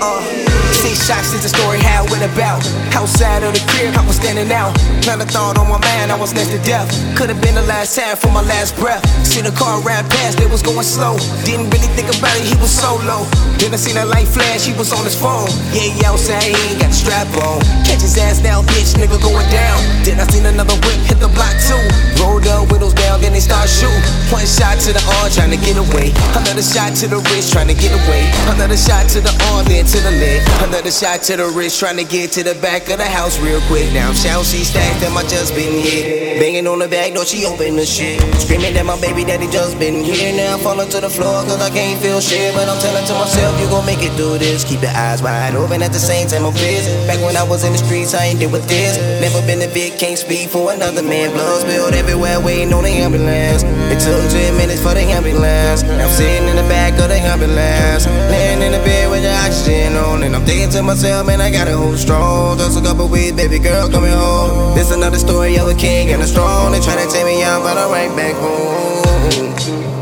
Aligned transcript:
Uh 0.00 0.47
shots 1.08 1.32
is 1.32 1.42
the 1.42 1.48
story 1.48 1.80
how 1.80 2.04
it 2.04 2.10
went 2.10 2.22
about. 2.22 2.62
Outside 2.94 3.42
of 3.42 3.54
the 3.54 3.62
crib, 3.72 3.96
I 3.96 4.04
was 4.06 4.16
standing 4.16 4.52
out. 4.52 4.76
Not 5.08 5.18
a 5.18 5.26
thought 5.26 5.58
on 5.58 5.66
my 5.66 5.80
mind, 5.80 6.12
I 6.12 6.18
was 6.20 6.34
next 6.34 6.50
to 6.52 6.60
death. 6.62 6.86
Could 7.16 7.30
have 7.30 7.40
been 7.40 7.54
the 7.54 7.64
last 7.64 7.96
time 7.96 8.16
for 8.16 8.30
my 8.30 8.42
last 8.42 8.76
breath. 8.76 9.02
See 9.24 9.40
the 9.40 9.50
car 9.50 9.80
ride 9.80 10.04
past, 10.10 10.38
it 10.40 10.50
was 10.50 10.62
going 10.62 10.84
slow. 10.84 11.16
Didn't 11.48 11.72
really 11.72 11.90
think 11.96 12.12
about 12.12 12.36
it, 12.36 12.44
he 12.44 12.54
was 12.60 12.70
solo. 12.70 13.24
Then 13.56 13.72
I 13.72 13.78
seen 13.80 13.96
a 13.96 14.04
light 14.04 14.28
flash, 14.28 14.68
he 14.68 14.76
was 14.76 14.92
on 14.92 15.04
his 15.08 15.16
phone. 15.16 15.48
Yeah, 15.72 15.88
he 15.88 16.04
outside, 16.04 16.44
he 16.44 16.54
ain't 16.70 16.78
got 16.78 16.92
the 16.92 16.98
strap 17.00 17.28
on. 17.48 17.64
Catch 17.88 18.04
his 18.04 18.18
ass 18.20 18.44
now, 18.44 18.62
bitch, 18.62 18.94
nigga 18.94 19.18
going 19.18 19.48
down. 19.48 19.78
Then 20.04 20.20
I 20.20 20.28
seen 20.28 20.46
another 20.46 20.76
whip 20.84 21.00
hit 21.08 21.18
the 21.18 21.32
block 21.32 21.56
too. 21.64 21.80
Rolled 22.20 22.44
the 22.44 22.68
windows 22.70 22.94
down, 22.94 23.20
then 23.20 23.32
they 23.32 23.40
start 23.40 23.68
shooting. 23.68 23.87
One 24.28 24.44
shot 24.44 24.76
to 24.84 24.92
the 24.92 25.00
arm, 25.20 25.32
trying 25.32 25.50
to 25.50 25.56
get 25.56 25.80
away. 25.80 26.12
Another 26.36 26.60
shot 26.60 26.92
to 27.00 27.08
the 27.08 27.16
wrist, 27.32 27.52
trying 27.52 27.68
to 27.68 27.74
get 27.74 27.96
away. 27.96 28.28
Another 28.52 28.76
shot 28.76 29.08
to 29.16 29.24
the 29.24 29.32
arm, 29.48 29.64
then 29.64 29.88
to 29.88 29.98
the 30.04 30.12
leg. 30.20 30.44
Another 30.60 30.92
shot 30.92 31.24
to 31.32 31.40
the 31.40 31.48
wrist, 31.48 31.80
trying 31.80 31.96
to 31.96 32.04
get 32.04 32.32
to 32.36 32.44
the 32.44 32.52
back 32.60 32.92
of 32.92 33.00
the 33.00 33.08
house 33.08 33.40
real 33.40 33.60
quick. 33.72 33.88
Now 33.96 34.12
I'm 34.12 34.14
shouting, 34.14 34.44
she 34.44 34.68
stacked, 34.68 35.00
them 35.00 35.16
I 35.16 35.24
just 35.24 35.56
been 35.56 35.80
hit. 35.80 36.36
Banging 36.38 36.66
on 36.68 36.78
the 36.78 36.88
back, 36.88 37.14
door, 37.14 37.24
she 37.24 37.48
open 37.48 37.76
the 37.76 37.86
shit. 37.88 38.20
Screaming 38.36 38.74
that 38.74 38.84
my 38.84 39.00
baby 39.00 39.24
daddy 39.24 39.48
just 39.48 39.78
been 39.78 40.04
here. 40.04 40.36
Now 40.36 40.54
I'm 40.54 40.60
falling 40.60 40.92
to 40.92 41.00
the 41.00 41.08
floor, 41.08 41.48
cause 41.48 41.64
I 41.64 41.70
can't 41.72 41.96
feel 42.00 42.20
shit. 42.20 42.52
But 42.52 42.68
I'm 42.68 42.76
telling 42.84 43.08
to 43.08 43.14
myself, 43.16 43.56
you 43.56 43.66
gon' 43.72 43.86
make 43.88 44.04
it 44.04 44.12
through 44.12 44.44
this. 44.44 44.60
Keep 44.62 44.84
your 44.84 44.92
eyes 44.92 45.24
wide 45.24 45.56
open 45.56 45.80
at 45.80 45.96
the 45.96 45.98
same 45.98 46.28
time, 46.28 46.44
I'm 46.44 46.52
busy. 46.52 46.92
Back 47.08 47.24
when 47.24 47.32
I 47.34 47.48
was 47.48 47.64
in 47.64 47.72
the 47.72 47.80
streets, 47.80 48.12
I 48.12 48.28
ain't 48.28 48.44
deal 48.44 48.52
with 48.52 48.68
this. 48.68 49.00
Never 49.24 49.40
been 49.48 49.64
a 49.64 49.72
big, 49.72 49.98
can't 49.98 50.20
speak 50.20 50.52
for 50.52 50.72
another 50.72 51.02
man. 51.02 51.32
Blood 51.32 51.64
spilled 51.64 51.94
everywhere, 51.94 52.38
waiting 52.44 52.76
on 52.76 52.84
the 52.84 52.92
ambulance. 52.92 53.64
It 53.88 54.04
took 54.18 54.30
10 54.30 54.56
minutes 54.56 54.82
for 54.82 54.94
the 54.94 55.00
ambulance. 55.00 55.82
I'm 55.82 56.10
sitting 56.10 56.48
in 56.48 56.56
the 56.56 56.66
back 56.68 56.94
of 56.98 57.08
the 57.08 57.18
ambulance. 57.18 58.06
Laying 58.30 58.62
in 58.62 58.72
the 58.72 58.78
bed 58.78 59.10
with 59.10 59.22
the 59.22 59.32
oxygen 59.46 59.96
on. 59.96 60.22
And 60.22 60.34
I'm 60.34 60.44
thinking 60.44 60.70
to 60.70 60.82
myself, 60.82 61.26
man, 61.26 61.40
I 61.40 61.50
gotta 61.50 61.76
hold 61.76 61.98
strong. 61.98 62.58
Just 62.58 62.78
a 62.78 62.82
couple 62.82 63.08
weeks, 63.08 63.32
baby 63.32 63.58
girl 63.58 63.88
coming 63.88 64.12
home. 64.12 64.74
This 64.74 64.90
another 64.90 65.18
story 65.18 65.58
of 65.58 65.68
a 65.68 65.74
king 65.74 66.10
and 66.10 66.22
a 66.22 66.26
strong. 66.26 66.72
They 66.72 66.80
to 66.80 67.08
take 67.12 67.26
me 67.26 67.42
out, 67.42 67.62
but 67.62 67.76
I'm 67.76 67.90
right 67.90 68.14
back 68.16 68.34
home. 68.34 69.97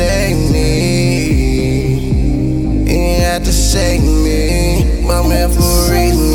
save 0.00 0.50
me. 0.50 0.70
He 2.90 3.20
had 3.20 3.44
to 3.44 3.52
save 3.52 4.02
me. 4.02 5.02
My 5.06 5.20
man 5.28 5.50
for 5.50 5.92
reason. 5.92 6.29